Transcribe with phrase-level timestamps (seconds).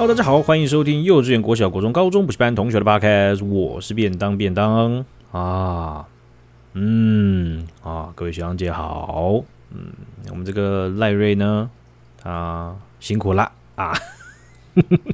[0.00, 6.06] Hello，大家好，欢迎收听幼稚园、国小、国中、高中补习班同学的 Podcast，我是便当便当啊，
[6.72, 9.92] 嗯啊，各位学长姐好，嗯，
[10.30, 11.68] 我们这个赖瑞呢，
[12.16, 13.92] 他辛苦啦啊，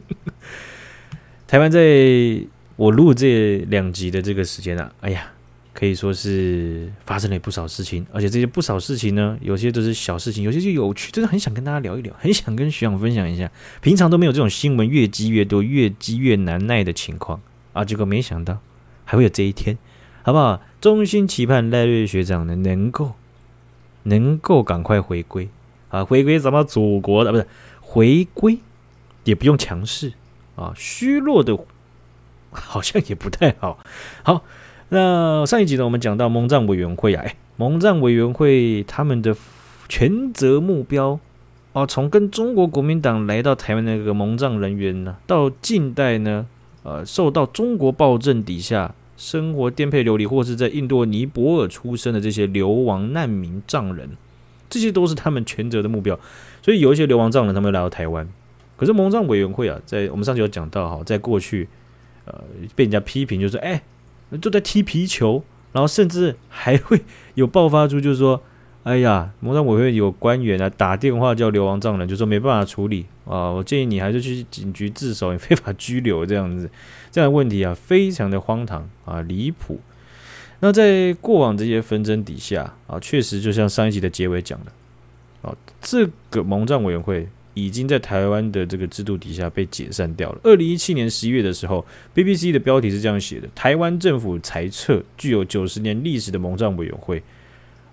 [1.49, 2.41] 台湾在
[2.77, 5.33] 我录这两集的这个时间啊，哎呀。
[5.79, 13.51] 可以说是发生了不少事情，而且这些不少事情呢，有些都是小事情，有些就有趣，真的很想跟大家聊一聊，很想跟学长分享一下。
[13.83, 17.43] 平常都没有这种新闻越积越多、越积越难耐的情况
[17.75, 18.59] 啊，结果没想到
[19.05, 19.77] 还会有这一天，
[20.23, 20.63] 好不好？
[20.81, 23.13] 衷心期盼赖瑞学长呢能够
[24.05, 25.51] 能够赶快回归
[25.91, 27.47] 啊，回归咱们祖国的不是
[27.83, 28.61] 回归，
[29.25, 30.15] 也不用强势
[30.55, 31.55] 啊，虚弱的
[32.51, 33.79] 好像也不太好，
[34.23, 34.43] 好。
[34.89, 39.35] 那上一集呢，我们讲到蒙藏委员会啊，哎，蒙藏委员会他们的
[39.89, 41.19] 权责目标
[41.73, 46.47] 啊，从跟中国国民党来到台湾那个蒙藏人员呢，到近代呢，
[46.85, 54.11] 呃，受到中国暴政底下生活颠沛流离，或是在印度尼泊尔出生的这些流亡难民藏人，
[54.71, 56.17] 这些都是他们权责的目标。
[56.63, 58.29] 所以有一些流亡藏人，他们来到台湾，
[58.77, 61.69] 可是蒙藏委员会啊，在我们上集有讲到哈，在过去
[62.25, 62.41] 呃
[62.77, 63.83] 被人家批评，就是哎。
[64.41, 65.43] 就在踢皮球，
[65.73, 67.01] 然后甚至还会
[67.35, 68.43] 有爆发出，就是说，
[68.83, 76.69] 哎呀，蒙藏委会有官员啊打电话叫流亡藏人，就说没办法处理啊，我建议你还是去警局自首，你非法拘留这样子，
[77.11, 79.81] 这样的问题啊，非常的荒唐啊，离谱。
[80.61, 84.73] 那在过往这些纷争底下啊，确实就像上一集的结尾讲的，
[85.49, 87.29] 啊，这个蒙藏委员会。
[87.57, 90.39] 已经在台湾的这个制度底下被解散掉了。
[90.45, 91.85] 二零一七年十一月的时候
[92.15, 97.23] ，BBC 的标题是这样写的：台湾政府裁撤具有九十年历史的蒙藏委员会。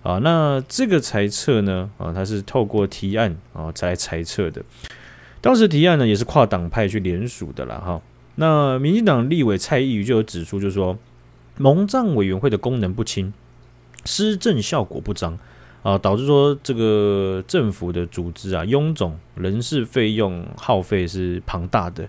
[0.02, 4.62] 啊，那这个裁撤呢，啊，它是透过提案啊才裁撤的。
[5.40, 7.76] 当时提案呢也是跨党派去联署的啦。
[7.76, 8.02] 哈。
[8.34, 10.98] 那民进党立委蔡易余就有指出，就是说
[11.56, 13.32] 蒙藏委员会的功能不清，
[14.04, 15.38] 施政效果不彰。
[15.84, 22.08] 啊，导致说这个政府的组织啊，臃肿，人事费用耗费是庞大的。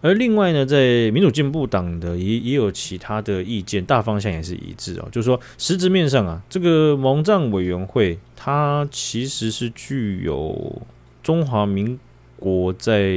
[0.00, 5.06] 而另外呢，在民主进步党的也也有其他的意见，大方向也是一致哦。
[5.12, 10.82] 就是说，实质面上啊，这个蒙藏委员会它其实是具有
[11.22, 11.96] 中华民
[12.36, 13.14] 国在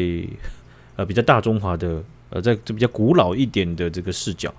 [0.97, 4.53] 呃比较大中华的呃在这比较古老一点的这个视角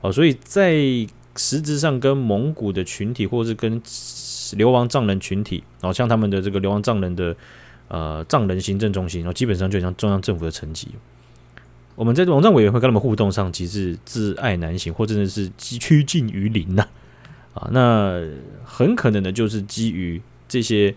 [0.00, 0.74] 哦，所以在
[1.36, 3.80] 实质上跟蒙古的群体或是跟
[4.56, 7.36] 流亡藏人群体，然后像他们的这个流亡藏人的
[7.88, 10.88] 呃藏人行政中心，然后基本上就像中央政府的层级。
[11.94, 16.86] 我们在蒙藏委员会跟他们互动上，其实自爱难行，或真的是趋近于零呐。
[17.54, 18.22] 啊，那
[18.64, 20.94] 很可能的就是基于这些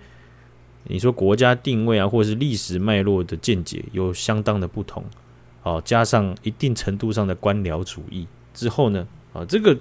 [0.83, 5.03] 你说国家定位啊，或者是历史脉络的见解有相当的不同，
[5.63, 9.75] 啊，加上一定程度上的官僚主义之后呢，啊，这个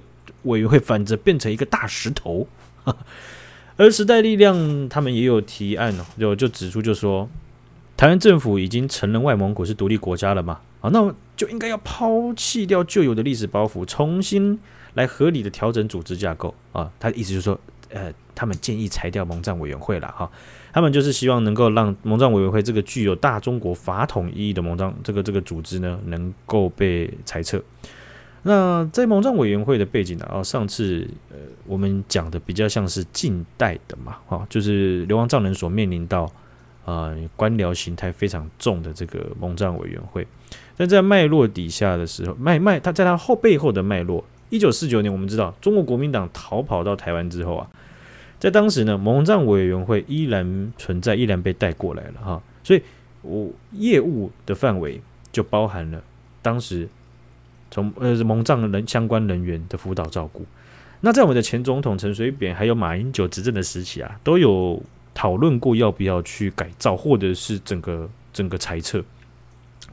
[0.44, 2.48] 委员会反着变成一个大石头。
[3.80, 7.26] 而时代力量他们也有提案哦，就就指出就说，
[7.96, 14.60] 台湾政府已经承认外蒙古是独立国家了嘛，啊，那就应该要抛弃掉旧有的历史包袱，重新
[14.92, 16.92] 来合理的调整组织架构啊。
[17.00, 17.58] 他意思就是说，
[17.88, 20.30] 呃，他们建议裁掉蒙藏委员会了哈，
[20.74, 27.58] 他们就是希望能够让蒙藏委员会这个具有大中国法统意义的蒙藏这个这个组织呢，能够被裁撤。
[28.42, 30.24] 那在蒙藏委员会的背景呢？
[30.24, 31.36] 啊，上次呃
[31.66, 36.22] 我们讲的比较像是近代的嘛，哈，就是流亡藏人所面临到
[36.86, 40.26] 啊、呃、官僚形态非常重的这个蒙藏委员会。
[40.74, 47.68] 但在脉络底下的时候，脉脉他在他后背后的脉络，一九四九年我们知道中国国民党逃跑到台湾之后啊，
[48.38, 52.82] 在当时呢，蒙藏委员会依然存在，依然被带过来了哈，所以
[53.20, 54.98] 我业务的范围
[55.30, 56.02] 就包含了
[56.40, 56.88] 当时。
[57.70, 60.44] 从呃蒙藏人相关人员的辅导照顾，
[61.00, 64.82] 那在我们的前总统陈水扁还有马英九执政的时期啊，都有
[65.14, 69.02] 讨论过要不要去改造，或者是整个整个裁撤。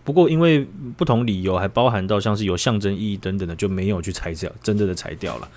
[0.04, 0.66] 不过因为
[0.96, 5.50] 不同理由，还包含到像是有象征意义等等的，就没有去裁掉，真正的裁掉了。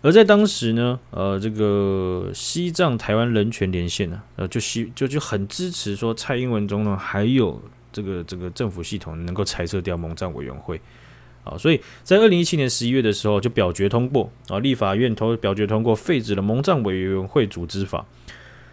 [0.00, 7.60] 而在当时呢，呃，这个西藏台湾人权连线呢，呃，就希就就很支持说蔡英文总统还有
[7.92, 10.80] 这个这个政府系统能够裁撤掉蒙藏委员会。
[11.44, 18.04] 啊，所以在二零一七年十一月的时候就表决通过啊，立法院投表决通过废止了蒙藏委员会组织法。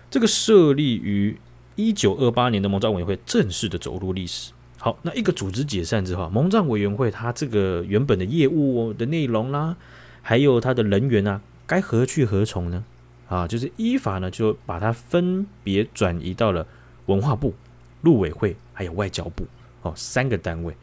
[0.10, 1.38] 这个设立于
[1.76, 4.52] 一九二八年的蒙藏委员会正式的走入历史。
[4.78, 9.76] 好，那一个组织解散之后，蒙藏委员会它这个原本的业务的内容啦、
[10.22, 12.84] 还有它的人员啊，该何去何从呢？
[13.28, 16.68] 啊，就是依法呢就把它分别转移到了
[17.08, 17.54] 文化部、
[18.02, 19.48] 陆委会还有外交部。
[19.82, 20.76] 哦，三个单位。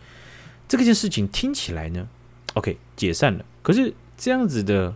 [0.68, 2.08] 这个件事情听起来呢
[2.54, 3.44] ，OK，解散了。
[3.62, 4.94] 可是这样子的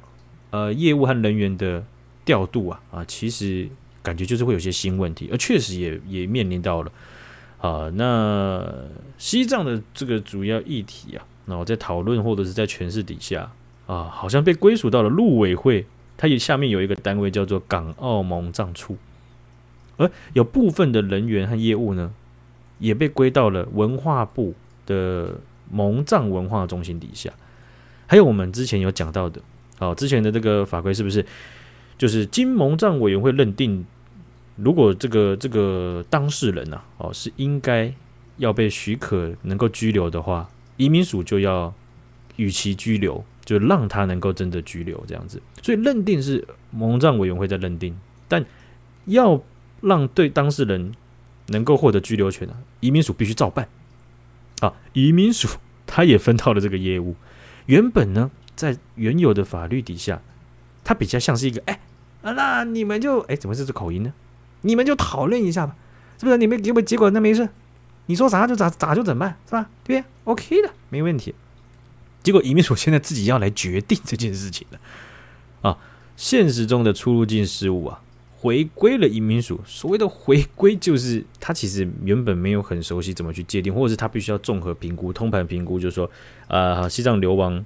[0.50, 1.84] 呃业务和人员的
[2.24, 3.68] 调度啊啊，其实
[4.02, 6.90] 感觉就是会有些新问题，而确实也也面临到了
[7.60, 7.90] 啊。
[7.94, 8.66] 那
[9.18, 13.52] 西藏的这个主要议题啊，那我在讨论或者是在诠释底下
[13.86, 15.84] 啊，好像被归属到了陆委会，
[16.16, 18.96] 它也下面有一个单位叫做港澳蒙藏处，
[19.98, 22.14] 而有部分的人员和业务呢，
[22.78, 24.54] 也被归到了文化部
[24.86, 25.38] 的。
[25.70, 27.32] 蒙藏文化中心底下，
[28.06, 29.40] 还有我们之前有讲到的，
[29.78, 31.24] 哦，之前的这个法规是不是
[31.98, 33.84] 就是经蒙藏委员会认定，
[34.56, 37.92] 如果这个这个当事人呐，哦，是应该
[38.36, 41.72] 要被许可能够拘留的话，移民署就要
[42.36, 45.40] 与其拘留，就让他能够真的拘留这样子。
[45.62, 47.98] 所以认定是蒙藏委员会在认定，
[48.28, 48.44] 但
[49.06, 49.42] 要
[49.80, 50.92] 让对当事人
[51.48, 53.68] 能够获得拘留权啊，移民署必须照办。
[54.60, 55.48] 啊，移民署
[55.86, 57.16] 他也分到了这个业务。
[57.66, 60.22] 原本呢，在原有的法律底下，
[60.84, 61.80] 它比较像是一个，哎，
[62.22, 64.12] 那你们就，哎，怎么是这口音呢？
[64.62, 65.76] 你们就讨论一下吧，
[66.18, 66.38] 是不是？
[66.38, 67.48] 你们给我结果，那没事，
[68.06, 69.68] 你说啥就咋咋就怎么办，是吧？
[69.84, 71.34] 对不对？OK 的，没问题。
[72.22, 74.80] 结果移民署现在自己要来决定这件事情了。
[75.62, 75.78] 啊，
[76.16, 78.00] 现实中的出入境事务啊。
[78.46, 86.08] 回归了移民署，所谓的回归就是他其实原本没有很熟悉怎么去界定，或者是他必须要综合评估、通盘评估，就是说，
[86.46, 87.64] 呃，西藏流亡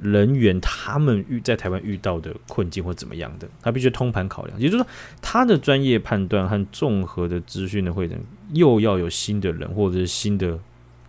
[0.00, 4.56] 人员他们遇在台湾遇到的困境或怎么样的，他必须通盘考量。
[4.60, 4.90] 也就是说，
[5.20, 8.16] 他的专业判断和综合的资讯的会诊，
[8.52, 10.56] 又要有新的人或者是新的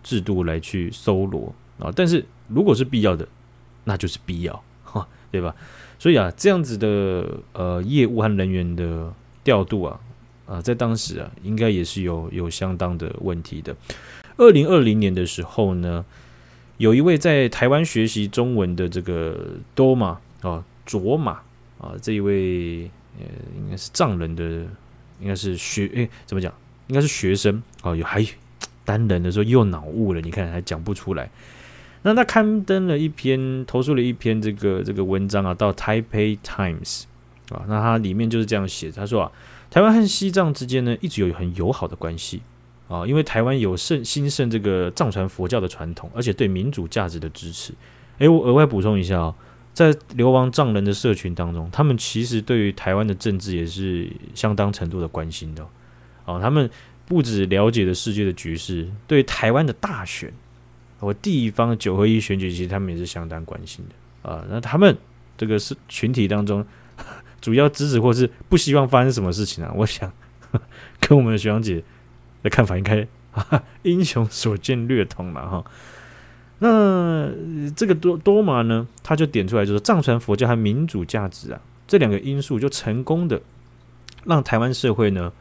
[0.02, 1.92] 制度来去搜罗啊。
[1.94, 3.28] 但是如果是必要的，
[3.84, 5.54] 那就是必要，哈，对吧？
[6.04, 9.10] 所以啊，这样子的呃业务和人员的
[9.42, 9.98] 调度啊，
[10.44, 13.74] 啊，在当时啊，应该也是有有相当的问题的。
[14.36, 16.04] 二零二零年的时候呢，
[16.76, 21.40] 有一位在台湾学习中文的这个多玛啊卓玛
[21.78, 22.82] 啊这一位
[23.18, 23.24] 呃
[23.56, 24.44] 应该是藏人的，
[25.22, 26.52] 应该是学诶怎么讲？
[26.88, 28.22] 应该是学生啊，有还
[28.84, 31.30] 单人的时候又脑雾了，你看还讲不出来。
[32.06, 37.04] 那他刊登了一篇，投诉了一篇这个这个文章啊，到《Taipei Times》
[37.54, 39.32] 啊，那他里面就是这样写，他说啊，
[39.70, 42.42] 台湾和西藏之间呢，一直有很友好的关系
[42.88, 47.72] 啊，因为台湾有盛兴盛这个藏传佛教的传统，而且对民主价值的支持。
[48.18, 49.34] 诶，我额外补充一下啊，
[49.72, 55.66] 在流亡藏人的社群当中，他们其实对于台湾的政治也是相当程度的关心的
[56.26, 56.68] 哦，他们
[57.06, 60.30] 不止了解了世界的局势，对台湾的大选。
[61.04, 64.44] 我地方九合一选举，其实他们也是相当关心的啊。
[64.48, 64.96] 那他们
[65.36, 66.64] 这个是群体当中
[67.40, 69.70] 主要支持或是不希望发生什么事情啊？
[69.76, 70.10] 我想
[71.00, 71.82] 跟我们的学长姐
[72.42, 73.06] 的看法应该
[73.82, 75.64] 英雄所见略同嘛哈。
[76.60, 77.30] 那
[77.76, 83.40] 这个多多玛呢，他就点出来就是藏传佛教和民主价值啊这两个因素，就成功的
[84.24, 85.32] 让台湾社会呢。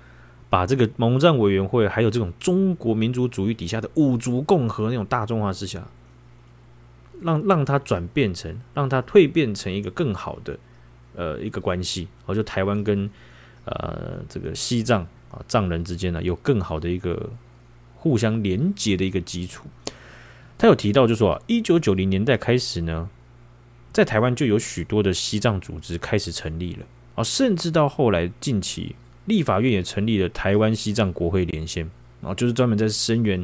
[0.54, 5.84] 把这个蒙藏委员会，还有这种中国民族主义底下的五族共和那种大众化思想，
[7.24, 10.60] 让让它转变成，让它蜕变成一个更好的
[11.16, 13.10] 呃一个关系，而就台湾跟
[13.66, 15.02] 呃这个西藏
[15.32, 17.32] 啊藏人之间呢有更好的一个
[17.96, 19.66] 互相连接的一个基础。
[20.60, 23.10] 他有提到就说啊，一九九零年代开始呢，
[23.92, 26.86] 在台湾就有许多的西藏组织开始成立了
[27.16, 28.96] 啊，甚至到后来近期。
[29.26, 31.90] 立法院也成立了台湾西藏国会连线，
[32.22, 33.42] 然后就是专门在声援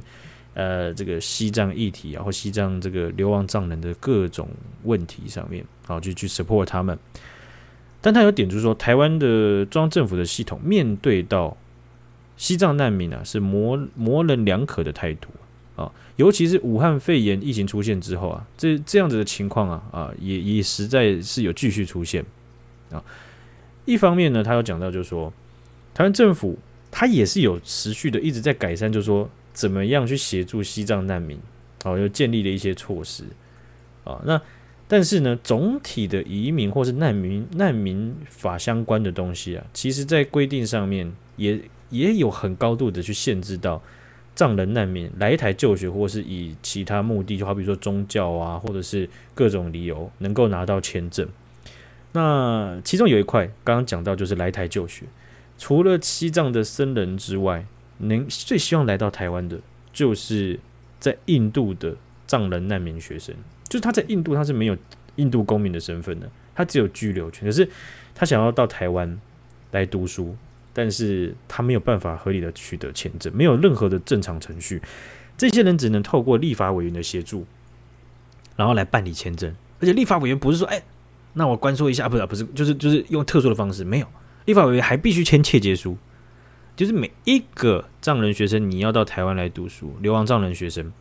[0.54, 4.50] 呃这个西藏议题，然后西藏这个流亡藏人的各种
[4.84, 7.00] 问题上面，然后就去 support 他们。
[8.02, 11.56] 但他有点出说，台湾的中央政府的系统面对到
[12.36, 15.30] 西藏难民啊，是模模棱两可的态度
[15.78, 22.26] 啊，尤其是武汉肺炎疫情出现之后啊，这这样子的情况啊啊，也也实在是有继续出现
[22.92, 23.02] 啊。
[23.86, 25.32] 一方面呢，他有讲到就是说。
[25.94, 26.58] 台湾政府
[26.92, 31.38] 它也是有持续的一直在改善，就是说怎么样去协助西藏难民，
[31.84, 33.24] 哦，又建立了一些措施，
[34.04, 34.42] 啊，那
[34.88, 43.82] 但是呢，总体的移民或是难民难民法相关的东西啊，其实在规定上面也也有很高度的去限制到
[44.36, 51.28] 藏人难民来台就学，或是以其他目的，就好比说宗教啊，或者是各种理由能够拿到签证。
[52.14, 55.06] 那其中有一块刚刚讲到，就是来台就学。
[55.60, 57.64] 除了西藏的僧人之外，
[57.98, 59.60] 能最希望来到台湾的，
[59.94, 60.58] 就是
[61.00, 63.36] 在印度的藏人难民学生。
[63.68, 64.78] 就是他在印度，他是没有
[65.18, 67.46] 印度公民的身份的，他只有居留权。
[67.46, 67.70] 可是
[68.16, 69.20] 他想要到台湾
[69.72, 70.36] 来读书，
[70.74, 74.82] 但是他没有办法合理的取得签证，没有任何的正常程序，
[75.38, 77.46] 这些人只能透过立法委员的协助，
[78.56, 79.54] 然后来办理签证。
[79.82, 80.82] 而且立法委员不是说，哎，
[81.34, 84.08] 那我关说一下，不是不是，就是就是用特殊的方式，没有，
[84.46, 85.98] 立法委员还必须签切结书，
[86.76, 90.92] 就是每一个藏人学生你要到台湾来读书，流亡藏人学生，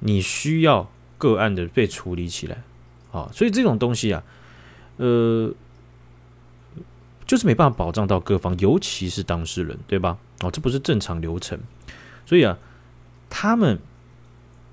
[0.00, 2.62] 你需要个案的被处理起来，
[3.12, 4.22] 啊，所以这种东西啊，
[4.96, 5.54] 呃。
[7.26, 10.16] 就是没办法保障到各方，尤其是当事人，对吧？
[10.40, 11.60] 哦，这不是正常流程，
[12.24, 12.56] 所以啊，
[13.28, 13.78] 他们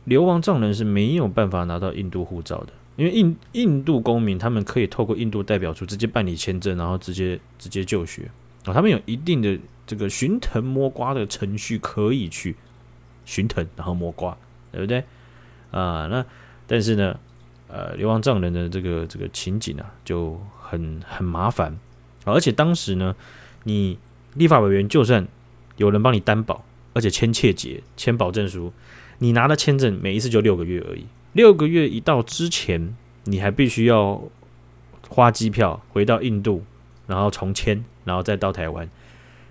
[0.05, 8.29] 流亡藏人是没有办法拿到印度护照的，因为印印度公民他们可以透过印度代表处直接办理签证，然后直接直接就学
[8.63, 12.55] 啊，他们有一定的这个寻藤摸瓜的程序可以去
[13.25, 14.37] 寻藤，然后摸瓜，
[14.71, 15.03] 对不对？
[15.71, 16.25] 啊，那
[16.65, 17.19] 但是呢，
[17.67, 21.77] 呃，流亡藏人的这个这个情景啊，就很很麻烦。
[22.23, 23.15] 而且当时呢，
[23.63, 23.99] 你
[24.35, 25.27] 立法委员就算
[25.75, 28.71] 有人帮你担保，而且签切结、签保证书，
[29.19, 31.05] 你拿的签证每一次就六个月而已。
[31.35, 34.23] 六个月一到之前，你还必须要
[35.09, 36.63] 花机票回到印度，
[37.07, 38.89] 然后重签，然后再到台湾。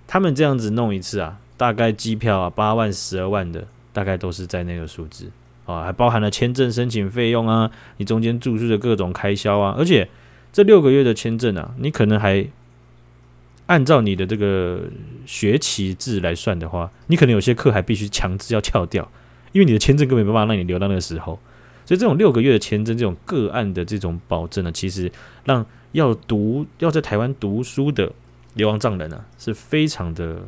[0.07, 5.31] 他们这样子弄一次啊，大概机票啊八万、十二万的，大概都是在那个数字
[5.67, 9.75] 啊，还包含了签证申请费用啊，你中间住宿的各种开销啊。
[9.79, 10.09] 而且
[10.55, 12.49] 这六个月的签证啊，你可能还。
[13.67, 14.83] 按照你的这个
[15.25, 19.11] 学期制来算的话，你可能有些课还必须强制要翘掉，
[19.53, 21.41] 因为你的签证根本没办法让你留到那个时候。
[21.85, 25.11] 所以这种六个月的签证，这种个案的这种保证呢，其实
[25.45, 28.13] 让要读要在台湾读书的
[28.55, 30.43] 流亡藏人呢，是非常的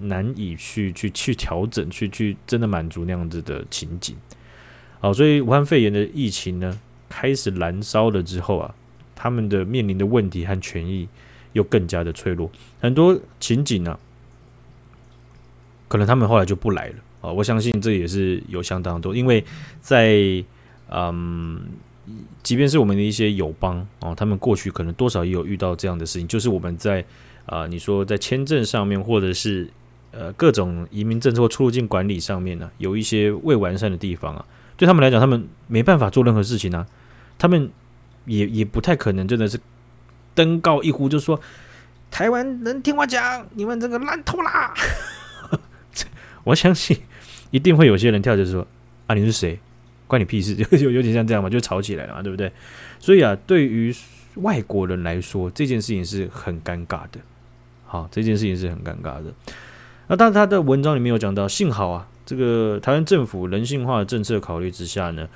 [0.00, 4.16] 难以去去去调整，去去真的满足那样子的情景。
[5.00, 8.74] 好，所以武汉肺炎的疫情呢开始燃烧了之后啊，
[9.14, 11.08] 他们的面临的问题和权益。
[11.54, 13.98] 又更加的脆弱，很多情景呢、
[15.86, 17.30] 可能他们后来就不来了啊！
[17.30, 19.44] 我相信这也是有相当多，因为
[19.78, 20.42] 在
[20.94, 21.60] 嗯，
[22.42, 27.04] 即便是我们的一些友邦啊，他们过去可能多少也有遇到这样的事情，就是我们在
[27.46, 29.68] 啊，你说在签证上面，或者是
[30.10, 34.44] 呃各种移民政策或出入境管理上面呢、有一些未完善的地方啊，
[34.76, 36.86] 对他们来讲，他们没办法做任何事情啊，
[37.38, 37.70] 他们
[38.26, 39.58] 也也不太可能真的是。
[40.34, 41.38] 登高一呼，就说
[42.10, 44.72] ：“台湾人听我讲，你们这个烂透啦！”
[46.42, 46.98] 我相信
[47.50, 48.66] 一定会有些人跳着说
[49.08, 49.60] ：“啊，你是谁？
[50.12, 52.52] 关你屁事！” 就有有点像这样嘛，就吵起来了嘛，对不对？
[52.98, 53.94] 所以啊，对于
[54.34, 57.18] 外国人来说，这件事情是很尴尬的。
[57.86, 59.32] 好，这件事情是很尴尬的。
[60.08, 65.26] 那但他的文章里面有讲到，幸好啊，这个台湾政府人性化的政策考虑之下呢，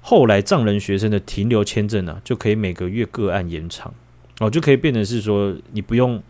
[0.00, 3.92] 后来藏人学生的停留签证呢、就可以每个月个案延长。
[4.40, 6.22] 哦，就可以变成是说，你不用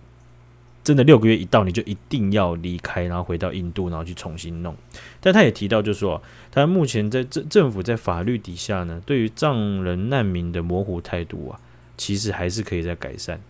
[0.86, 4.72] 真的六个月一到，你就一定要离开，然后回到印度，然后去重新弄。
[5.20, 11.58] 但他也提到，就是说，他目前在政政府在法律底下呢，对于藏人难民的模糊态度啊，
[11.96, 13.40] 其实还是可以再改善。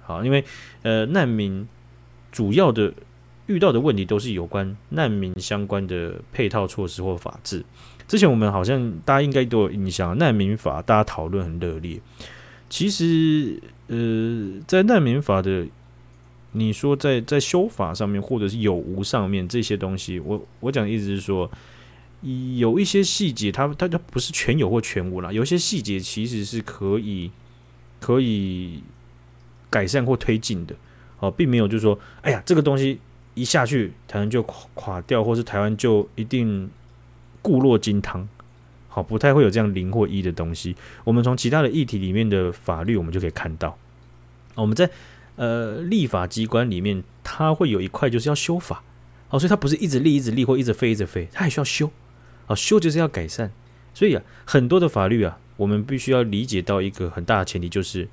[0.00, 0.42] 好，因为
[0.80, 1.68] 呃，难民
[2.32, 2.94] 主要的
[3.44, 7.62] 遇到的问题都是有关难民相关的配套措施或法制。
[8.08, 12.00] 之前我们好像大家应该都有印象，难民法大家讨论很热烈。
[12.70, 13.60] 其实。
[13.92, 15.66] 呃，在难民法的，
[16.52, 21.50] 你说在在修法上面，或者是有无上面这些东西，我我讲的意思是说，
[22.56, 27.30] 有一些细节，它它它不是全有或全无啦，有些细节其实是可以
[28.00, 28.82] 可以
[29.70, 30.74] 改善或推进的，
[31.20, 32.98] 哦，并没有就是说，哎呀，这个东西
[33.34, 36.68] 一下去，台湾就垮垮掉，或是台湾就一定
[37.40, 38.28] 固若金汤。
[38.88, 40.74] 好，不太会有这样零或一的东西。
[41.04, 43.78] 我们从其他的议题里面的法律，我们就可以看到，
[44.56, 44.90] 我们在
[45.40, 48.84] 呃立法机关里面，它会有一块就是要修法。
[49.30, 51.90] 哦，所以它不是一直立一直立或一直废一直废，它还需要修。
[52.46, 53.50] 哦，修就是要改善。
[53.94, 58.06] 所以啊，很多的法律啊，我们必须要理解到一个很大的前提，就是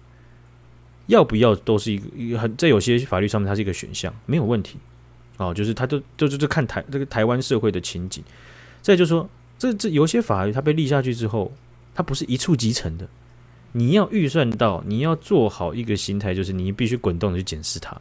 [1.08, 4.78] 要不要都是一个一个很在有些法律上面它是一个选项，没有问题。
[5.38, 8.24] 哦，就是它都就就就看台这个台湾社会的情景。
[8.82, 9.30] 再就是说。
[9.60, 11.52] 这这有些法律，它被立下去之后，
[11.96, 13.10] 它不是一触即成的。
[13.78, 17.96] 你要预算到，你要做好一个心态，就是你必须滚动的去检视它。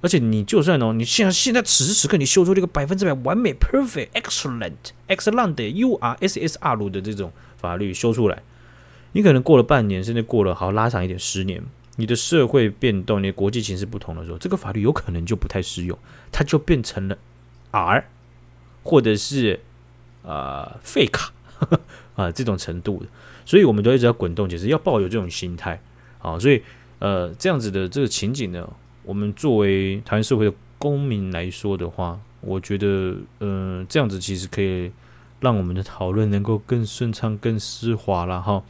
[0.00, 4.72] 而且你就算哦，你现在现在此时此刻你修出这个百分之百完美、perfect、excellent、
[5.08, 8.42] excellent 的 U R S S R 的这种法律修出来，
[9.12, 11.62] 你可能过了半年，甚至过了好拉长一点十年，
[11.96, 15.98] 你的社会变动、你的国际形势不同的时候，这个法律有可能就不太适用，
[16.30, 17.18] 它就变成了
[17.72, 18.04] R，
[18.82, 19.60] 或者是。
[20.24, 21.32] 啊，废卡
[22.14, 23.06] 啊，这种程度的，
[23.48, 25.80] 所以我们都一直要滚动，其实要抱有这种心态
[26.18, 26.38] 啊。
[26.38, 26.62] 所以
[26.98, 28.68] 呃，这样子的这个情景呢，
[29.04, 34.92] 我们作为台湾社会的公民来说的话，我觉得，嗯、呃，这样子其实可以
[35.40, 38.62] 让我们的讨论能够更顺畅、更丝滑了哈。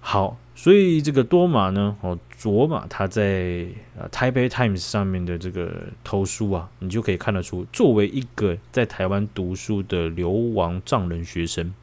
[0.00, 3.66] 好，所以这个多玛呢，哦，卓玛他在
[3.98, 11.74] 啊台北 Times 上面的这个投书啊，你就可以看得出，作为一个在台湾读书的流亡藏人学生，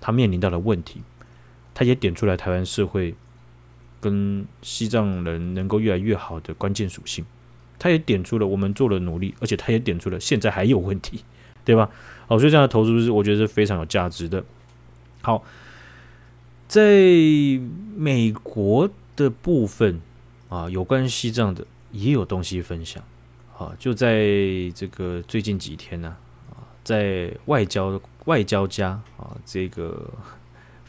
[0.00, 1.02] 他面临到的问题，
[1.74, 3.14] 他也点出来台湾社会
[4.00, 7.24] 跟西藏人能够越来越好的关键属性，
[7.78, 11.24] 他也点出了我们做了努力，而且他也点出了现在还有问题，
[11.64, 11.90] 对吧？
[12.26, 14.44] 好，所以这样的投资是我觉得是非常有价值的。
[15.20, 15.44] 好。
[16.68, 16.80] 在
[17.98, 20.00] 美国的部分
[20.48, 23.04] 啊，有关西藏的也有东西分享
[23.58, 23.76] 啊。
[23.78, 24.24] 就在
[24.74, 26.16] 这个最近几天呢
[26.48, 30.10] 啊，在外交外交家啊，这个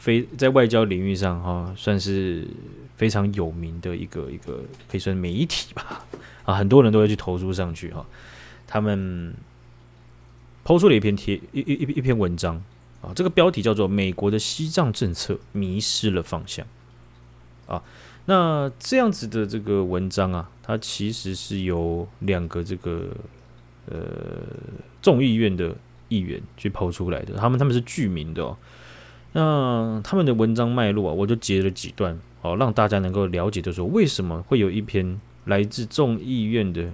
[0.04, 2.46] 非在外交领域上哈，算是
[2.94, 6.04] 非常有名的一个一个可以算媒体吧
[6.44, 8.04] 啊，很多人都会去投诉上去哈。
[8.66, 9.32] 他们
[10.62, 12.62] 抛出了一篇贴一一一一篇文章。
[13.00, 16.66] 啊，这个标题叫做《美国的西藏政策迷失了方向》
[17.70, 17.82] 啊，
[18.24, 23.08] 那这样子的这个文章啊，它其实是由两个这个
[23.90, 23.98] 呃
[25.02, 25.76] 众议院的
[26.08, 28.56] 议员去抛出来的，他们他们是具名的哦。
[29.34, 36.90] 那他们的文章脉络啊，我就截了几段哦，让大家能够了解，就是说为什么会有一篇来自众议院的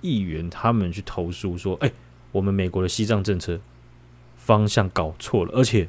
[0.00, 1.92] 议员他们去投诉说，哎，
[2.32, 3.60] 我们美国的西藏政策。
[4.36, 5.88] 方向搞错了，而且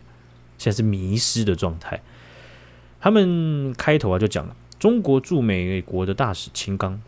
[0.57, 2.01] 现在是迷失的状态。
[3.01, 7.01] 他们开头啊就讲了，中国驻美国的大使秦刚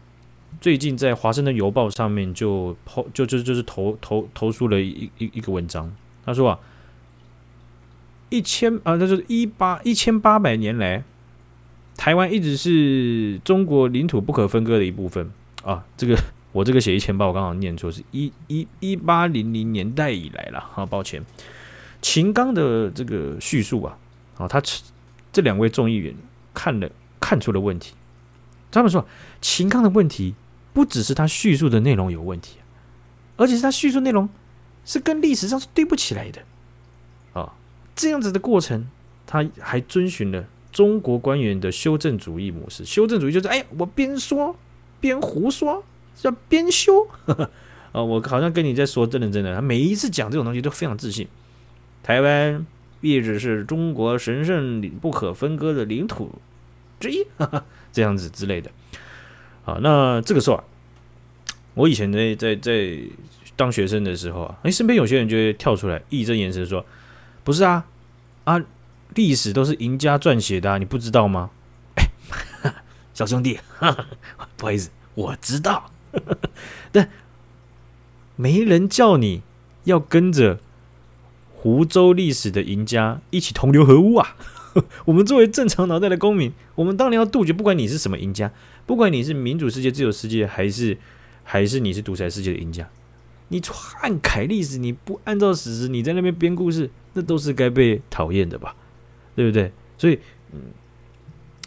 [0.60, 5.90] 最近在《华盛顿邮报》上面就抛就就就是投投投诉了一一一个文章。
[6.26, 6.60] 他说啊，
[8.30, 11.04] 一千啊，他说一八一千八百年来，
[11.96, 15.32] 台湾一直是中国领土不可分割的一部分
[15.64, 16.18] 啊，这个。
[16.54, 21.24] 我这个写一千八，我刚好念错，是一一一八零零年代以来了，啊抱歉。
[22.02, 23.96] 秦刚的这个叙述啊，
[24.38, 24.60] 啊，他
[25.32, 26.16] 这两位众议员
[26.56, 27.94] 看了看出了问题。
[28.72, 29.06] 他们说，
[29.40, 30.34] 秦刚的问题
[30.74, 32.58] 不只是他叙述的内容有问题，
[33.36, 34.28] 而且是他叙述内容
[34.84, 36.42] 是跟历史上是对不起来的。
[37.98, 38.88] 这样子的过程，
[39.26, 42.86] 他还遵循了中国官员的修正主义模式。
[42.86, 44.56] 修正主义就是，哎，我边说
[45.02, 45.84] 边胡说。
[46.20, 47.08] 叫边修，
[47.92, 51.28] 啊， 我好像跟你在说真的真的，他每一次讲这种东西都非常自信。
[52.02, 52.66] 台湾
[53.02, 56.32] 一直是中国神圣不可分割的领土
[57.00, 57.24] 之一，
[57.94, 58.72] 这样子之类的。
[59.64, 60.64] 啊，那这个时候啊，
[61.76, 62.98] 我以前在在在
[63.56, 66.84] 当学生的时候啊，哎，身边有些人就会跳出来义正言辞说
[67.48, 67.86] ：“不是啊，
[68.44, 68.62] 啊，
[69.16, 71.50] 历史都是赢家撰写的啊，你不知道吗？”
[71.96, 72.10] 哎，
[73.16, 73.58] 小兄弟，
[74.58, 75.90] 不好意思，我知道。
[76.92, 77.10] 但
[78.36, 79.44] 没人叫你
[79.86, 80.60] 要跟着
[81.56, 84.36] 湖州历史的赢家一起同流合污啊！
[85.06, 88.52] 我们作为正常脑袋的公民，我们当然要杜绝，不管你是什么赢家，
[88.86, 90.98] 不管你是民主世界、自由世界，还是
[91.46, 92.90] 还是你是独裁世界的赢家，
[93.48, 98.74] 你篡改历史，你不按照史实，你在那边编故事，那都是该被讨厌的吧？
[99.36, 99.72] 对不对？
[99.98, 100.18] 所以，
[100.54, 100.62] 嗯。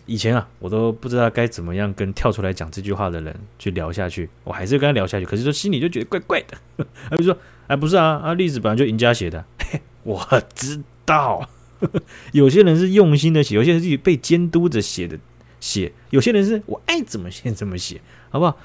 [0.06, 4.28] 以前啊，我都不知道该怎么样跟跳出来讲这句话的人去聊下去。
[4.42, 6.58] 我还是跟他聊下去，可是说心里就觉得怪怪的。
[7.08, 7.36] 他就说
[7.68, 9.44] ：“哎，不是啊，啊，例子本来就赢家写的。
[10.02, 10.20] ”我
[10.52, 11.48] 知道，
[12.32, 15.16] 有些人是用心的写，有些人是被监督着写的
[15.60, 18.58] 写，有些人是我爱怎么写怎么写，好不好？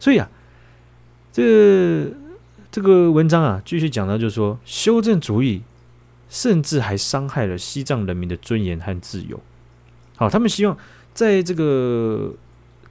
[0.00, 0.30] 所以啊，
[1.30, 2.10] 这、
[2.70, 5.62] 这个文章啊，继续讲到就是说，修正主义
[6.28, 9.40] 甚至还伤害了西藏人民的尊严和自由。
[10.16, 10.76] 好，他们希望
[11.12, 12.34] 在这个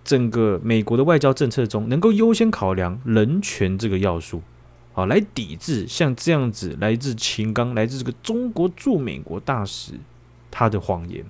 [0.04, 4.41] 整个美国的外交政策中，能够优先考量人权这个要素，
[4.93, 9.93] 好，来抵制像这样子来自秦刚、来自这个中国驻美国大使
[10.52, 11.26] 他的谎言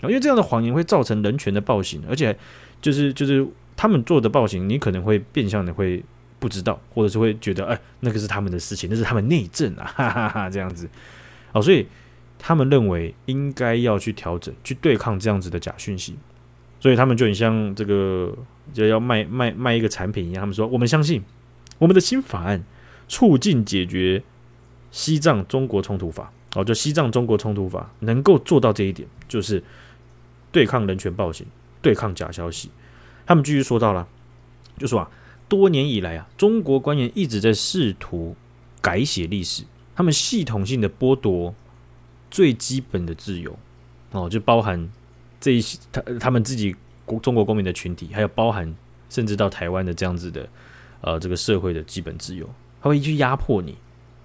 [0.00, 2.38] 啊，因为这样的谎言会造成人权的暴行，而且
[2.80, 6.04] 就是就是他们做的暴行，你可能会变相的会
[6.38, 10.88] 不知道，或者是会觉得哎，那个是他们的事情，那是他们内政啊，哈哈哈，这样子，
[11.52, 11.86] 好，所以。
[12.40, 16.14] 他们认为应该要去调整，去对抗这样子的假讯息，
[16.78, 18.32] 所以他们就很像这个
[18.72, 20.42] 就要卖卖卖一个产品一样。
[20.42, 21.20] 他们说：“我们相信
[21.78, 22.62] 我们的新法案
[23.08, 24.22] 促进解决
[24.92, 29.60] 西藏中国冲突法，哦，就西藏中国冲突法能够做到这一点，就是
[30.52, 31.44] 对抗人权暴行，
[31.82, 32.70] 对抗假消息。”
[33.26, 34.06] 他们继续说到了，
[34.78, 35.10] 就说啊，
[35.48, 38.36] 多年以来啊，中国官员一直在试图
[38.80, 39.64] 改写历史，
[39.98, 41.52] 他们系统性的剥夺。
[42.30, 43.58] 最基本的自由
[44.10, 44.86] 哦，就包含
[45.40, 48.76] 这一些他他们自己国中国公民的群体，还有包含
[49.08, 50.46] 甚至到台湾的这样子的
[51.00, 52.46] 呃这个社会的基本自由，
[52.82, 53.78] 他会去压迫你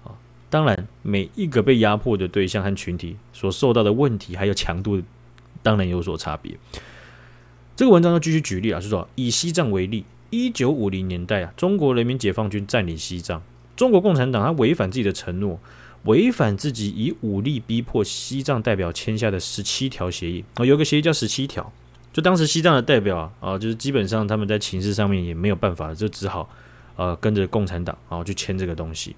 [0.04, 0.12] 啊。
[0.50, 5.02] 当然，每一个被压迫的对象和群体所受到的问题还有强度，
[5.62, 6.54] 当然有所差别。
[7.74, 13.42] 这个文章要继续举例啊，是说以西藏为例，一九五零年代啊，中国人民解放军占领西藏，
[13.76, 15.58] 中国共产党他违反自己的承诺，
[16.04, 21.72] 违反自己以武力逼迫西藏代表签下的十七条协议啊，有个协议叫十七条，
[22.12, 26.48] 就当时西藏的代表啊，啊，就是基本上他们在情势上面也没有办法，就只好
[26.96, 29.16] 呃跟着共产党啊去签这个东西。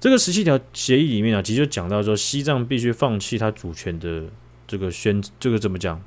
[0.00, 4.24] 这个十七条协议里面啊，其实就讲到说，西藏必须放弃他主权的
[4.66, 6.02] 这个宣，这个怎么讲？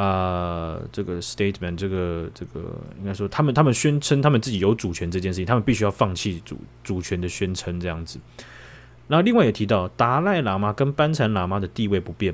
[0.00, 2.60] 啊、这个 statement，这个这个
[3.00, 8.20] 应该说，他们他们宣称他们自己有主权这件事情，他们必须要放弃主主权的宣称这样子。
[9.08, 12.32] 然后另外也提到，达赖喇嘛跟班禅喇嘛的地位不变，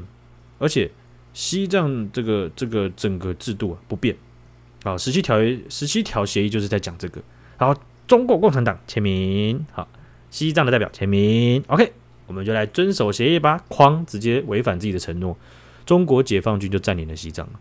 [0.58, 0.90] 而且
[1.32, 4.14] 西藏这个这个整个制度啊不变。
[4.82, 5.38] 好，十七条
[5.70, 7.22] 十七条协议就是在讲这个。
[7.56, 9.88] 然后中国共产党签名，好，
[10.28, 11.94] 西藏的代表签名，OK，
[12.26, 13.64] 我们就来遵守协议吧。
[13.70, 15.34] 哐，直接违反自己的承诺。
[15.84, 17.52] 中国解放军就占领了西藏了。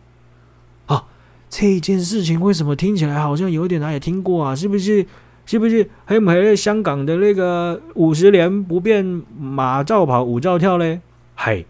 [0.88, 1.06] 啊，
[1.50, 4.56] 这件事情为什么听起来好像有点哪里听过啊？
[4.56, 5.06] 是不是？
[5.46, 5.90] 是不是？
[6.06, 9.04] 还有没有香港的那个五十年不变，
[9.38, 11.02] 马照跑，舞照跳嘞？
[11.36, 11.66] 嗨，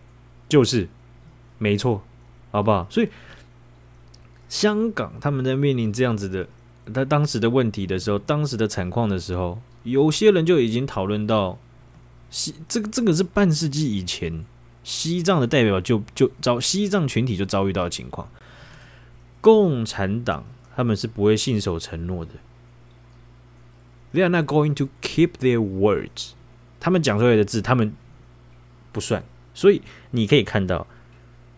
[0.47, 0.87] 就是，
[1.57, 2.03] 没错，
[2.51, 2.85] 好不好？
[2.89, 3.09] 所以，
[4.47, 6.47] 香港他们在面临这样子的
[6.93, 11.57] 他当时的问题的时候，当时的惨况的时候，有些人就已经讨论到
[12.29, 14.45] 西这个这个是半世纪以前。
[14.83, 18.29] 西藏的代表就就遭西藏群体就遭遇到的情况，
[19.39, 22.31] 共产党他们是不会信守承诺的
[24.13, 26.31] ，They are not going to keep their words。
[26.79, 27.93] 他们讲出来的字，他们
[28.91, 29.23] 不算。
[29.53, 30.85] 所以你可以看到，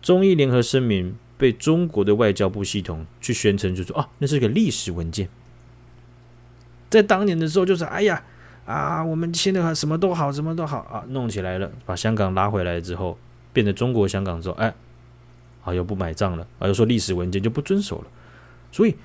[0.00, 5.28] 中伊联合声明被中国的外交部系统去宣称，就说哦，那是个历史文件，
[6.88, 8.22] 在当年的时候就是哎呀。
[8.66, 13.16] 啊，我们签的什么都好，什么都好啊，弄起来了，把香港拉回来之后，
[13.52, 14.74] 变成中国香港之后，哎，
[15.62, 18.06] 啊又不买账了，啊又说历史文件就不遵守了，
[18.72, 18.96] 所以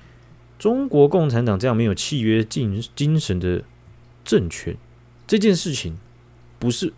[0.58, 3.62] 中国共产党这样没有契约精精神的
[4.24, 4.76] 政权，
[5.28, 5.96] 这件事情
[6.58, 6.92] 不是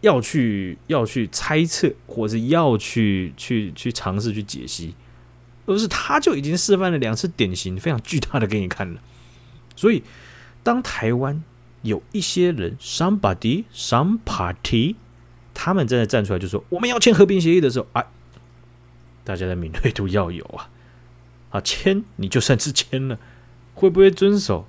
[0.00, 4.96] 要去要去猜测，或是要去去去尝试去解析，
[5.66, 9.00] 而是他就已经示范了两次典型非常巨大的给你看了，
[9.76, 10.02] 所以。
[10.62, 11.42] 当台湾
[11.82, 14.96] 有一些人，somebody some party，
[15.54, 18.04] 他们真的站出来就说我们要签和平协议的时候，啊，
[19.24, 20.68] 大家的敏锐度要有啊，
[21.50, 23.18] 啊，签你就算是签了，
[23.74, 24.66] 会不会遵守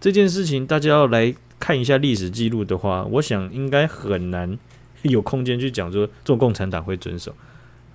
[0.00, 0.66] 这件事情？
[0.66, 4.58] 大家要来看一下历史记录的话，我想应该很难
[5.02, 7.34] 有空间去讲说中国共产党会遵守，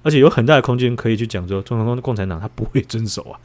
[0.01, 3.39] 而且有很大的空间可以去讲说中国共产党他不会遵守啊。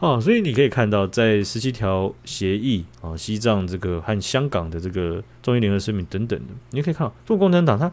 [0.00, 7.92] 哦，所以你可以看到，在十七条协议啊、西藏这个和香港的这个中英联合声明等等的，你可以看到，中国共产党他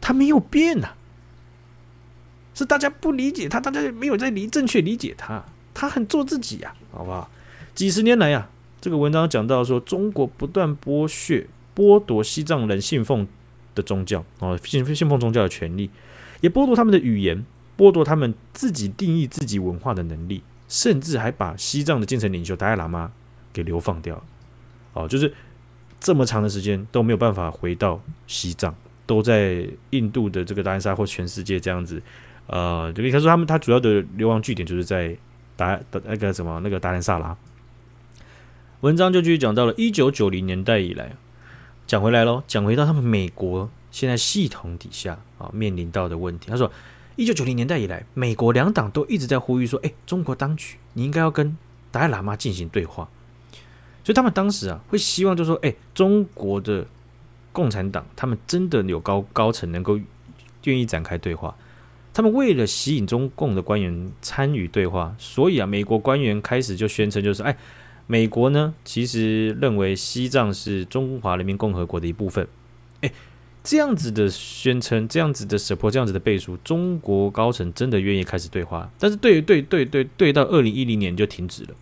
[0.00, 0.90] 他没有变呐、
[2.54, 5.44] 是大家不理解他，大家没有在理正确理解他，
[5.74, 7.28] 他很做自己呀、啊，好不好？
[7.74, 8.48] 几十年来、啊，
[8.80, 11.44] 这个文章讲到说，中国不断剥削、
[11.74, 13.26] 剥夺西藏人信奉
[13.74, 15.90] 的宗教啊，信、信奉宗教的权利，
[16.40, 17.44] 也剥夺他们的语言，
[17.76, 20.42] 剥夺他们自己定义自己文化的能力。
[20.70, 23.10] 甚至还把西藏的精神领袖达赖喇嘛
[23.52, 24.22] 给流放掉，
[24.92, 25.34] 哦，就是
[25.98, 28.72] 这么长的时间都没有办法回到西藏，
[29.04, 32.00] 都在印度的这个达兰萨或全世界这样子，
[32.46, 35.16] 呃，就比如说他们他主要的流亡据点就是在
[35.56, 37.36] 达那个什么那个达兰萨拉。
[38.82, 41.16] 文章就继续讲到了一九九零年代以来，
[41.84, 46.70] 讲回来喽，讲回到他们美国现在系统底下啊面临到的问题，他说。
[47.20, 51.54] 一九九零年代以来，美国两党都一直在呼吁说：“哎，中国当局，你应该要跟
[51.90, 53.10] 达赖喇嘛进行对话。”
[54.02, 56.86] 所以他们当时啊，会希望就说：“哎，中国的
[57.52, 60.00] 共产党，他们真的有高高层能够
[60.64, 61.54] 愿意展开对话。
[62.14, 67.54] 他们为了吸引中共的官员参与对话，所以啊，美国官员开始就宣称，就是哎，
[68.06, 72.48] 美国呢，其实认为西藏是中华人民共和国的一部分。”
[73.02, 73.12] 哎。
[73.62, 81.74] 这样子的宣称，这样子的 support，这样子的背书，中国高层真的愿意开始对话，但是对对对对对，到二零一零年就停止了。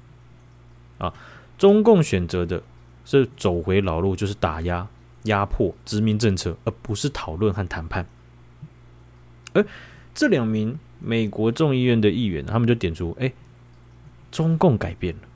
[0.98, 1.14] 啊，
[1.56, 2.60] 中共选择的
[3.04, 4.88] 是走回老路，就是打压、
[5.24, 8.04] 压迫、殖民政策，而不是讨论和谈判。
[9.52, 9.64] 而
[10.12, 13.32] 这两名美国众议院的议员，他们就点出：哎，
[14.32, 15.27] 中共改变了。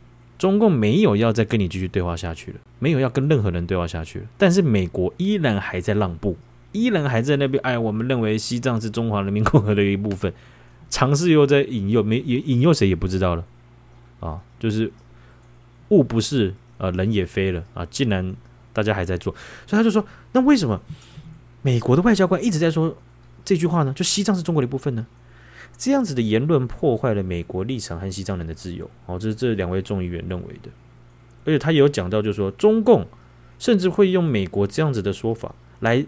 [0.43, 4.25] 中共没有要再跟你继续对话下去了，没有要跟任何人对话下去了。
[4.37, 6.37] 但是美国依然还在让步，
[6.73, 7.63] 依然还在那边。
[7.63, 10.35] 哎，我们认为西藏是中华人民共和国的一部分。
[10.91, 13.45] 尝试又在引诱，没也引诱谁也不知道了
[14.19, 14.91] 啊，就是
[15.91, 18.35] 物不是，呃，人也飞了啊，竟然
[18.73, 19.33] 大家还在做，
[19.65, 20.81] 所以他就说，那为什么
[21.63, 22.97] 美国的外交官一直在说
[23.45, 23.93] 这句话呢？
[23.95, 25.07] 就西藏是中国的一部分呢？
[25.77, 30.71] 这样子的言论破坏了美国立场和西藏人的自由，哦，这是这两位众议员认为的，
[31.45, 33.07] 而且他也有讲到，就是说中共
[33.59, 36.05] 甚至会用美国这样子的说法来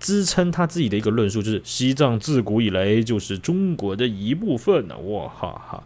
[0.00, 5.84] 支撑他自己的一个论述，就是西藏自古以来就是中国的一部分呢，哇哈哈！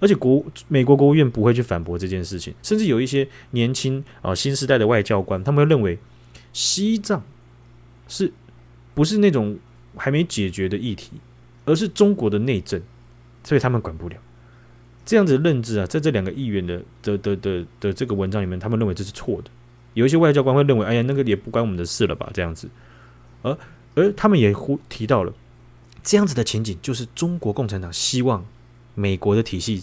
[0.00, 5.98] 而且国美国国务院不会去反驳这件事情，甚至有一些年轻啊新时代的外交官，他们会认为
[6.52, 7.22] 西藏
[8.08, 8.32] 是
[8.94, 9.58] 不是那种
[9.96, 11.12] 还没解决的议题？
[11.68, 12.80] 而是中国的内政，
[13.44, 14.16] 所以他们管不了。
[15.04, 19.50] 这样子的认知啊，在这两个议员的的的的的这个文章里面，他们认为这是错的。
[19.94, 22.30] 有一些外交官会认为，哎呀，那个也不关我们的事了吧？
[22.32, 22.68] 这样子，
[23.42, 23.56] 而
[23.94, 25.32] 而他们也呼提到了
[26.02, 28.44] 这样子的情景，就是中国共产党希望
[28.94, 29.82] 美国的体系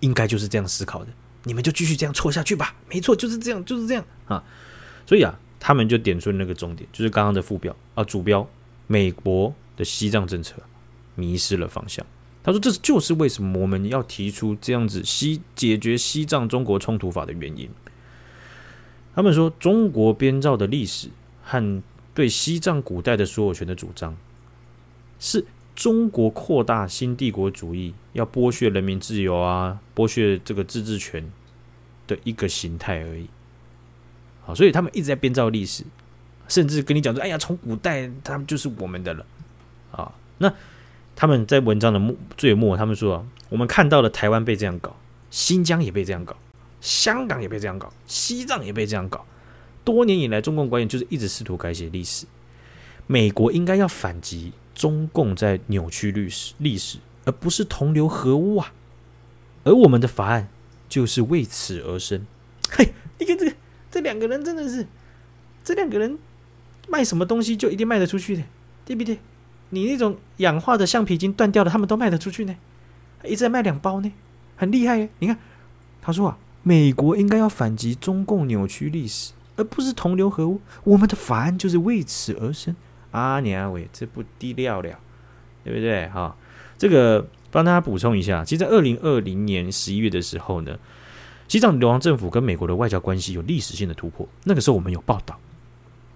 [0.00, 1.10] 应该就是这样思考的，
[1.44, 2.74] 你们就继续这样错下去吧。
[2.90, 4.42] 没错，就是这样，就是这样啊。
[5.06, 8.46] 所以啊，他们就点出那个重点，就是刚刚的副标啊，主标，
[8.88, 10.56] 美国的西藏政策。
[11.14, 12.04] 迷失了方向。
[12.42, 17.70] 他说：“这就是为什么我们要提出这样子西解决西藏中国冲突法的原因。”
[19.16, 21.08] 他们说：“中国编造的历史
[21.42, 24.14] 和对西藏古代的所有权的主张，
[25.18, 31.32] 是中国扩大新帝国主义，要剥削人民自由啊，剥削这个自治权
[32.06, 33.26] 的一个形态而已。”
[34.44, 35.82] 好，所以他们一直在编造历史，
[36.46, 39.24] 甚至跟你讲说：“哎呀，从古代他们就是我们的了。”
[39.92, 40.52] 啊，那。
[41.16, 44.96] 他们在文章的末最末，他们说，我们看到了台湾被这样搞，
[45.30, 46.36] 新疆也被这样搞，
[46.80, 49.24] 香港也被这样搞，西藏也被这样搞。
[49.84, 52.26] 多年以来，中共官员就是一直试图改写历史。
[53.06, 58.72] 美国应该要反击中共在扭曲历史，历史而不是同流合污啊。
[59.62, 60.48] 而我们的法案
[60.88, 62.26] 就是为此而生。
[62.70, 63.54] 嘿，你看这个，
[63.90, 64.86] 这两个人真的是，
[65.62, 66.18] 这两个人
[66.88, 68.42] 卖什么东西就一定卖得出去的，
[68.86, 69.18] 对不对？
[69.70, 72.54] 你那种氧化的橡皮筋断掉了，他们都卖得出去呢，
[73.24, 74.12] 一直在卖两包呢，
[74.56, 75.08] 很厉害耶。
[75.18, 75.38] 你看，
[76.00, 80.60] 他说啊，美国应该要反击中共扭曲历史，而不是同流合污。
[80.84, 82.74] 我们的法案就是为此而生。
[83.10, 84.98] 啊，娘喂，这不低调了，
[85.62, 86.08] 对不对？
[86.08, 86.36] 哈，
[86.76, 90.76] 这个帮大家补充一下，其实，在二零二零年十一月的时候呢，
[91.46, 94.28] 西藏流亡政府跟美国的外交关系有历史性的突破。
[94.44, 95.38] 那个时候我们有报道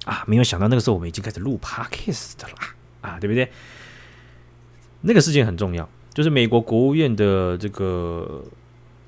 [0.05, 2.75] 啊，没有想到那个时候我们已经开始录 Podcast 的啦。
[3.01, 3.49] 啊，对不对？
[5.03, 8.43] 那个事件很重要，就是美国国务院的这个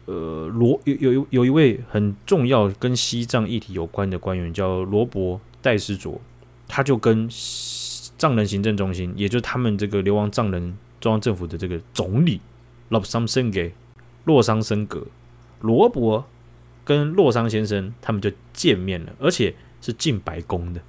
[0.05, 6.21] 呃罗有有有一位很重要跟西藏议题有关的官员叫罗伯戴斯卓，
[6.69, 7.29] 他就跟
[8.17, 12.41] 藏人行政中心，也就是他们这个流亡藏人中央政府的这个总理
[12.91, 13.73] 洛桑森给
[14.27, 15.05] 洛桑森格
[15.61, 16.25] 罗伯
[16.85, 20.81] 跟洛桑先生他们就见面了，而且是进白宫的。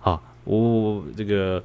[0.00, 1.62] 好，我这个。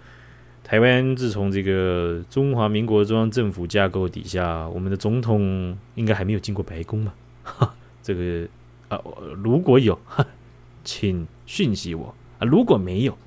[0.71, 7.13] 台湾自从这个中华民国中央政府架构底下，我们的总统应该还没有进过白宫嘛？
[7.43, 8.47] 哈， 这个
[8.87, 8.97] 啊，
[9.43, 9.99] 如果有，
[10.85, 13.17] 请讯息我啊；如果没有，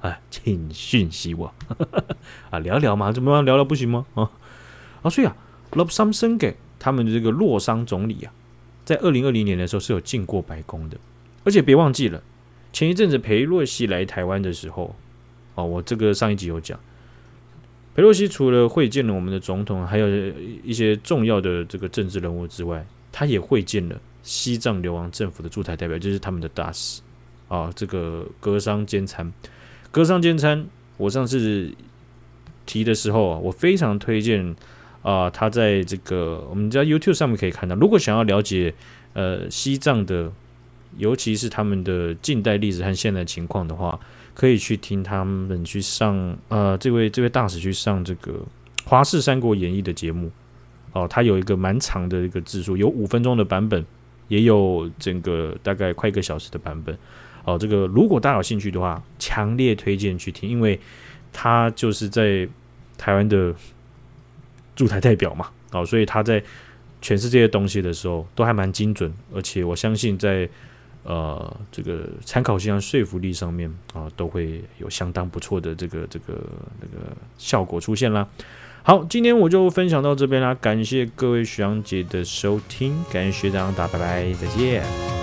[0.00, 1.54] 啊，请讯息我
[2.50, 4.04] 啊，聊聊嘛，怎么样聊聊不行吗？
[4.14, 4.28] 啊
[5.02, 5.36] 啊，所以啊
[5.70, 8.32] ，Lobsang Senge 他们的这个洛桑总理啊，
[8.84, 10.96] 在二零二零年的时候是有进过白宫的，
[11.44, 12.20] 而且别忘记了，
[12.72, 14.96] 前一阵子裴洛西来台湾的时候。
[15.54, 16.78] 哦，我这个上一集有讲，
[17.94, 20.08] 佩洛西除了会见了我们的总统，还有
[20.64, 27.02] 一些重要的这个政治人物之外，他也会见了西藏流亡政府的驻台代表，就是他们的大使。
[27.48, 27.70] 啊。
[27.76, 29.30] 这个格桑坚参，
[29.90, 31.70] 格桑坚参，我上次
[32.64, 34.56] 提的时候啊，我非常推荐
[35.02, 38.72] 啊，他在这个我们在 YouTube 上面可以看到，如果想要了解
[39.12, 40.32] 呃西藏的，
[40.96, 43.98] 尤其是他们的近代历史和现在情况的话。
[44.34, 48.32] 可以去听他们去上，呃，这位这位大使去上这个
[48.86, 50.30] 《华视三国演义》的节目，
[50.94, 53.84] 哦，他有一个蛮长的一个字数，有五分钟的版本，
[54.28, 56.96] 也有整个大概快一个小时的版本，
[57.44, 60.80] 哦，这个如果大家有兴趣的话，强烈推荐去听，因为
[61.30, 62.48] 他就是在
[62.96, 63.54] 台湾的
[64.74, 66.40] 驻台代表嘛，哦，所以他在
[67.02, 70.48] 诠释这些东西的时候都还蛮精准，而且我相信在。
[71.04, 76.34] 呃，这个参考性和说服力上面啊，都会有相当不错的这个这个
[76.80, 78.28] 那个效果出现啦。
[78.84, 85.21] 好，今天我就分享到这边啦，感谢各位学长姐的收听，感谢学长，打拜拜，再见。